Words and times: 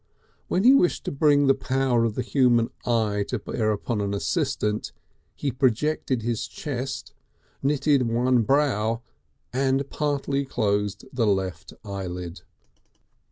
When 0.47 0.63
he 0.63 0.73
wished 0.73 1.03
to 1.05 1.11
bring 1.11 1.45
the 1.45 1.53
power 1.53 2.05
of 2.05 2.15
the 2.15 2.23
human 2.23 2.71
eye 2.87 3.23
to 3.27 3.37
bear 3.37 3.71
upon 3.71 4.01
an 4.01 4.15
assistant, 4.15 4.91
he 5.35 5.51
projected 5.51 6.23
his 6.23 6.47
chest, 6.47 7.13
knitted 7.61 8.09
one 8.09 8.41
brow 8.41 9.03
and 9.53 9.87
partially 9.91 10.43
closed 10.43 11.05
the 11.13 11.27
left 11.27 11.73
eyelid. 11.85 12.41